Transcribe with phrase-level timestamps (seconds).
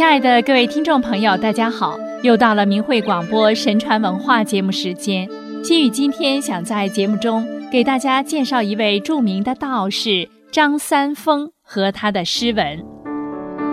[0.00, 1.94] 亲爱的各位听众朋友，大家好！
[2.22, 5.28] 又到了明慧广播神传文化节目时间。
[5.62, 12.82] 心雨今天想在节目中给大家介绍一位著名的道士张三丰和他的诗文。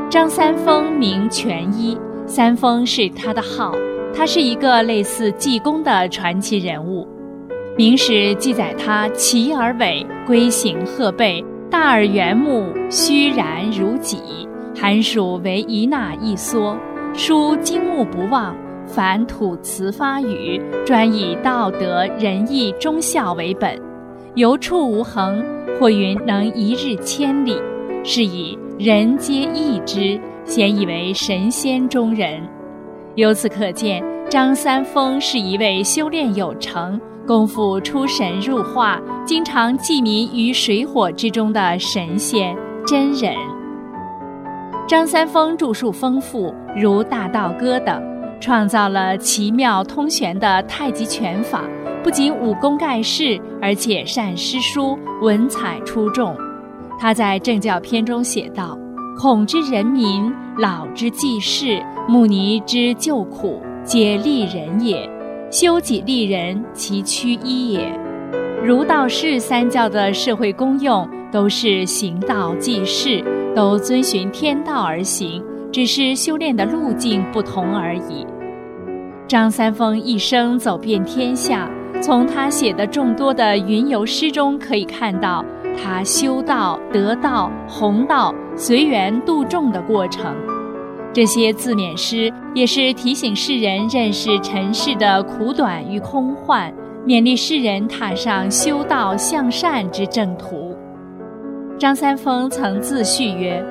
[0.09, 3.73] 张三丰名全一，三丰是他的号。
[4.13, 7.07] 他是一个类似济公的传奇人物。
[7.77, 11.41] 明史记载他齐而伟，龟形鹤背，
[11.71, 14.19] 大而圆目，虚然如己。
[14.79, 16.77] 寒暑为一纳一缩，
[17.11, 23.75] 书金木不忘，凡吐词发语，专以道德仁义忠孝为本，
[24.35, 25.43] 游处无恒，
[25.79, 27.59] 或云能一日千里，
[28.03, 32.39] 是以人皆异之，咸以为神仙中人。
[33.15, 37.01] 由此可见，张三丰是一位修炼有成。
[37.25, 43.33] 功夫出神入化，经常寄民于水火之中的神仙真人。
[44.87, 48.01] 张三丰著述丰富，如《大道歌》等，
[48.39, 51.65] 创造了奇妙通玄的太极拳法。
[52.01, 56.33] 不仅武功盖世，而且善诗书，文采出众。
[56.97, 58.79] 他在正教篇中写道
[59.19, 65.07] ：“孔之人民，老之济世，穆尼之救苦，皆利人也。”
[65.51, 67.91] 修己利人，其趋一也。
[68.63, 73.21] 儒道释三教的社会功用都是行道济世，
[73.57, 78.23] 都遵循天道而行，只是修炼的路径不同而已。
[79.27, 81.67] 张三丰一生走遍天下，
[81.99, 85.43] 从他写的众多的云游诗中可以看到
[85.75, 90.35] 他修道、得道、弘道、随缘度众的过程。
[91.11, 96.71] 这些自勉诗也是提醒世人认识尘世的苦短与空幻，
[97.07, 100.76] 勉励世人踏上修道向善之正途。
[101.79, 103.63] 张三丰曾自序曰：“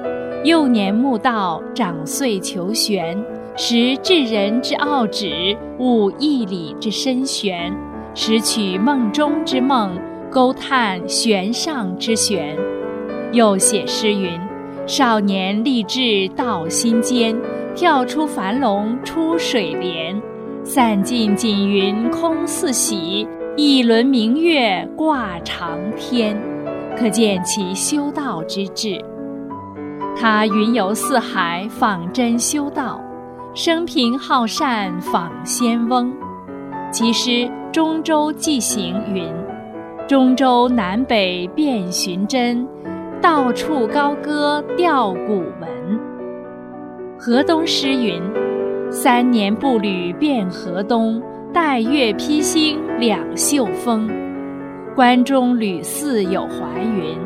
[0.45, 3.19] 幼年慕道，长岁求玄，
[3.57, 7.75] 识至人之奥旨，悟义理之深玄，
[8.15, 9.99] 识取梦中之梦，
[10.31, 12.57] 勾探玄上之玄。”
[13.33, 14.39] 又写诗云。
[14.87, 17.37] 少年立志道心间，
[17.75, 20.23] 跳出樊笼出水帘，
[20.63, 23.27] 散尽锦云空似洗，
[23.57, 26.41] 一轮明月挂长天。
[26.99, 28.99] 可见其修道之志。
[30.19, 33.01] 他云游四海，访真修道，
[33.55, 36.13] 生平好善访仙翁。
[36.91, 37.31] 其诗
[37.71, 39.31] 《中州记行》云
[40.09, 42.67] ：“中州南北遍寻真。”
[43.21, 45.99] 到处高歌吊古文。
[47.19, 48.23] 河东诗云
[48.93, 51.21] ：“三年步履遍河东，
[51.53, 54.09] 待月披星两袖风。
[54.97, 57.19] 关中屡次有怀云，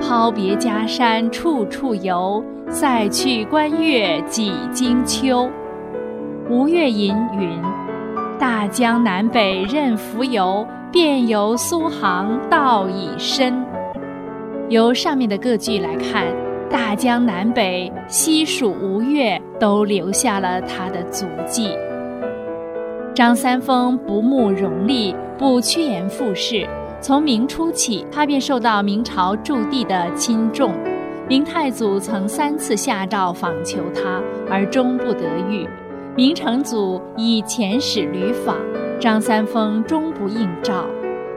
[0.00, 2.42] 抛别家山处处游。
[2.70, 5.46] 再去关月几经秋。”
[6.48, 7.50] 吴越吟云
[8.40, 13.62] ：“大江南北任浮游，遍游苏杭道已深。”
[14.70, 16.24] 由上面的各句来看，
[16.70, 21.76] 大江南北、西蜀吴越都留下了他的足迹。
[23.14, 26.66] 张三丰不慕荣利，不趋炎附势，
[27.02, 30.72] 从明初起，他便受到明朝驻地的亲重。
[31.28, 35.68] 明太祖曾三次下诏访求他，而终不得遇。
[36.16, 38.56] 明成祖以遣使旅访，
[39.00, 40.86] 张三丰终不应召，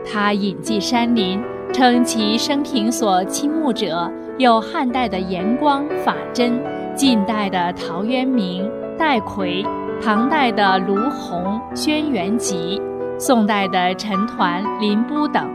[0.06, 1.42] 他隐迹山林。
[1.74, 6.58] 称其生平所倾慕者有汉代的严光、法真，
[6.96, 9.66] 晋代的陶渊明、戴逵，
[10.02, 12.82] 唐代的卢鸿、轩辕吉，
[13.18, 15.50] 宋代的陈抟、林逋等，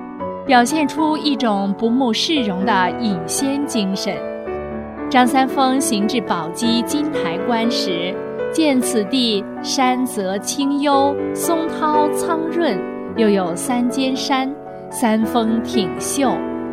[0.47, 4.15] 表现出一种不慕世荣的隐仙精神。
[5.11, 8.15] 张三丰行至宝鸡金台关时，
[8.51, 12.79] 见此地山泽清幽，松涛苍润，
[13.17, 14.51] 又有三间山。
[14.91, 16.33] 三峰挺秀，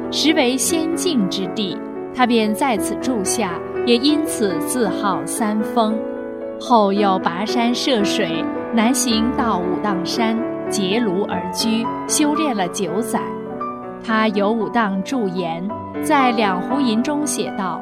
[0.09, 1.77] 实为仙境之地，
[2.15, 5.95] 他便在此住下，也因此自号三峰。
[6.59, 10.35] 后又跋山涉水，南行到武当山
[10.69, 13.21] 结庐而居，修炼了九载。
[14.03, 15.67] 他有武当驻颜，
[16.03, 17.81] 在《两湖吟》中写道：“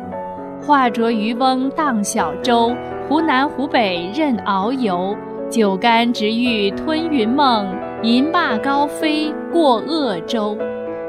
[0.61, 2.73] 化着渔翁荡小舟，
[3.07, 5.15] 湖南湖北任遨游，
[5.49, 7.67] 酒干直欲吞云梦。”
[8.03, 10.55] 银罢高飞过鄂州，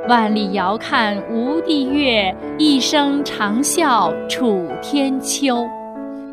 [0.09, 5.69] 万里遥看无地月，一生长啸楚天秋。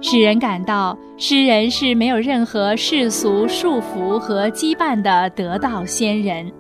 [0.06, 6.52] 使人感到诗人是没有任何世俗束缚和羁绊的得道仙人，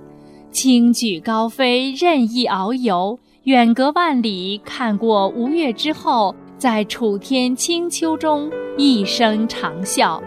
[0.49, 10.21] 轻举高飞，任意遨游，远隔万里，看过吴越之后，在楚天清秋中一声长啸，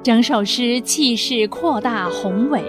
[0.00, 2.62] 整首诗气势扩大宏伟。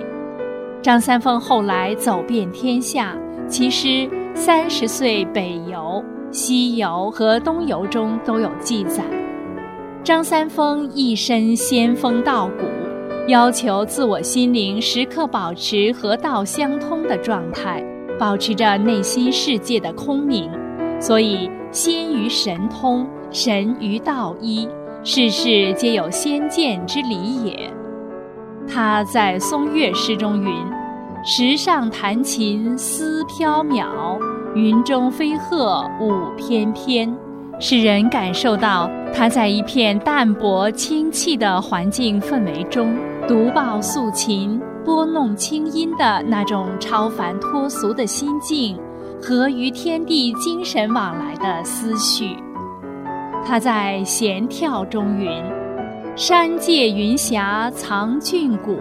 [0.81, 3.15] 张三丰后来走遍天下，
[3.48, 9.03] 其诗三十岁北游、西游和东游中都有记载。
[10.03, 12.65] 张三丰一身仙风道骨，
[13.27, 17.83] 要求自我心灵时刻保持和道相通的状态。
[18.19, 20.48] 保持着内心世界的空明，
[21.00, 24.68] 所以仙与神通，神与道一，
[25.03, 27.71] 世事皆有先见之理也。
[28.68, 30.53] 他在松岳诗中云
[31.25, 34.19] ：“石上弹琴思飘渺，
[34.53, 37.12] 云中飞鹤舞翩翩。”
[37.62, 42.98] 使人感受到他在一片淡泊清气的环境氛围中，
[43.28, 44.60] 独抱素琴。
[44.84, 48.75] 拨弄清音的那种超凡脱俗的心境，
[49.22, 52.36] 和与天地精神往来的思绪。
[53.46, 55.30] 他在《闲眺》中云
[56.18, 58.75] ：“山界云霞藏俊骨，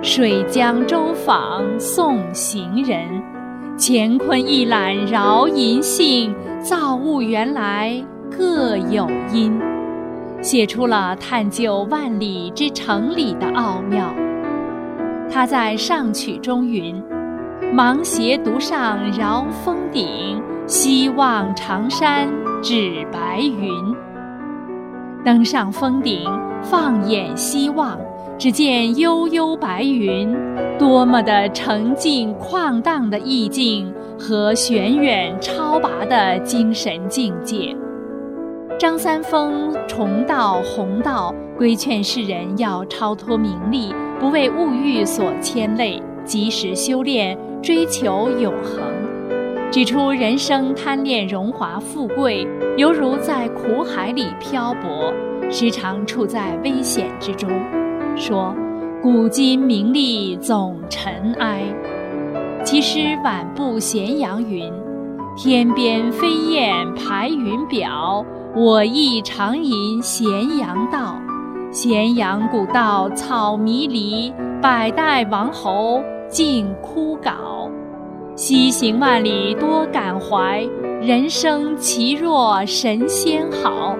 [0.00, 3.04] 水江舟舫送行人。
[3.76, 6.32] 乾坤一览饶银杏，
[6.62, 8.00] 造物原来
[8.36, 9.58] 各有因。”
[10.42, 14.12] 写出了探究万里之城里的奥妙。
[15.30, 17.00] 他在上曲中云
[17.72, 22.28] ：“芒鞋独上饶峰顶，西望长山
[22.60, 23.70] 指白云。”
[25.24, 26.28] 登上峰顶，
[26.60, 27.96] 放眼西望，
[28.36, 30.36] 只见悠悠白云，
[30.76, 37.76] 多么的澄净旷荡的意境和玄远超拔的精神境界。
[38.82, 43.94] 张三丰重道弘道，规劝世人要超脱名利。
[44.18, 48.82] 不为物欲所牵累，及时修炼，追求永恒。
[49.70, 52.44] 指出人生贪恋荣华富贵，
[52.76, 55.14] 犹如在苦海里漂泊，
[55.48, 57.48] 时常处在危险之中。
[58.16, 58.52] 说
[59.00, 61.62] ：“古今名利总尘埃。”
[62.66, 64.72] 其实晚步咸阳云
[65.38, 70.26] ：“天边飞燕排云表，我亦常吟咸
[70.58, 71.16] 阳道。”
[71.72, 77.32] 咸阳古道草迷离，百代王侯尽枯槁。
[78.36, 80.62] 西行万里多感怀，
[81.00, 83.96] 人生其若神仙好。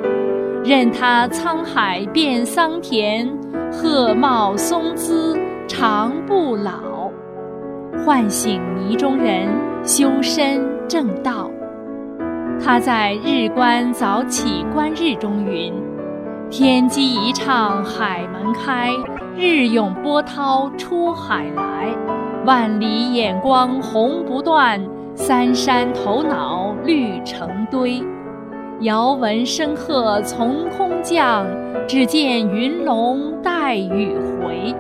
[0.62, 3.26] 任他沧海变桑田，
[3.72, 5.34] 鹤茂松姿
[5.66, 7.10] 长不老。
[8.04, 9.48] 唤醒迷中人，
[9.82, 11.50] 修身正道。
[12.64, 15.74] 他在《日观早起观日》中云。
[16.48, 18.90] 天机一唱海门开，
[19.36, 21.88] 日涌波涛出海来。
[22.44, 24.80] 万里眼光红不断，
[25.16, 28.00] 三山头脑绿成堆。
[28.82, 31.44] 遥闻声鹤从空降，
[31.88, 34.72] 只见云龙带雨回。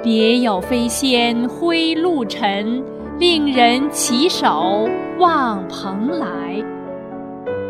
[0.00, 2.84] 别有飞仙挥露尘，
[3.18, 6.62] 令人起首望蓬莱。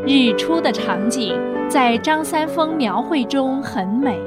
[0.07, 1.35] 日出的场景。
[1.69, 4.19] 在张三丰描绘中很美，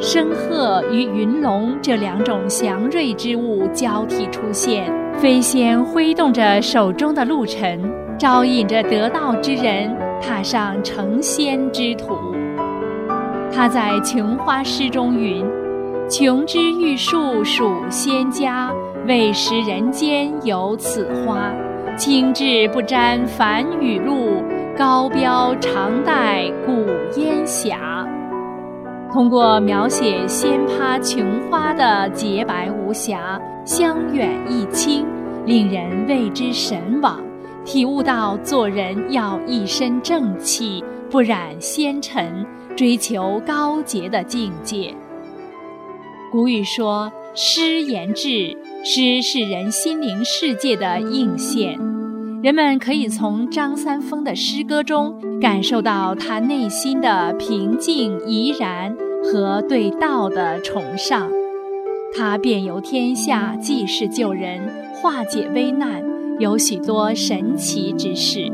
[0.00, 7.78] 声鹤与云龙这两种祥瑞之物交替出现，飞仙挥动着手中的露尘，
[8.18, 12.16] 招引着得道之人踏上成仙之途。
[13.52, 15.44] 他在《琼花》诗中云
[16.08, 18.72] ：“琼枝玉树属仙家，
[19.06, 21.52] 未识人间有此花。
[21.94, 24.42] 清致不沾凡雨露。”
[24.78, 26.84] 高标常带古
[27.18, 28.06] 烟霞，
[29.10, 35.06] 通过描写仙葩琼花的洁白无瑕、香远益清，
[35.46, 37.24] 令人为之神往，
[37.64, 42.44] 体悟到做人要一身正气，不染纤尘，
[42.76, 44.94] 追求高洁的境界。
[46.30, 48.54] 古语说：“诗言志，
[48.84, 51.78] 诗是人心灵世界的映现。”
[52.46, 61.28] 人们可以从张三丰的诗歌中感受到他内心的平静怡然和对道的崇尚。
[62.16, 64.60] 他遍游天下，济世救人，
[64.94, 66.04] 化解危难，
[66.38, 68.48] 有许多神奇之事。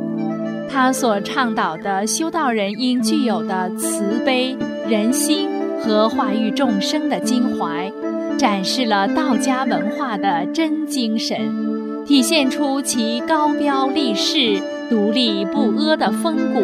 [0.71, 4.57] 他所倡导的修道人应具有的慈悲、
[4.89, 5.51] 仁心
[5.85, 7.93] 和化育众生的襟怀，
[8.39, 11.72] 展示了道家文化的真精神。
[12.13, 16.61] 体现出其高标立世、独立不阿的风骨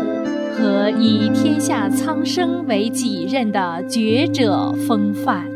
[0.52, 5.46] 和以天下苍生为己任的觉者风范。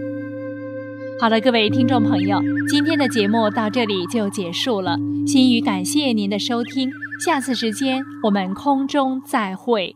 [1.20, 4.96] 好了，各位听众朋友，今天的节目到这里就结束了。
[5.26, 6.90] 心语感谢您的收听，
[7.22, 9.94] 下次时间我们空中再会。